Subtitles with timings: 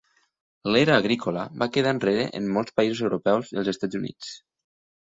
[0.75, 4.35] L'era agrícola va quedar enrere en molts països europeus i als Estats Units.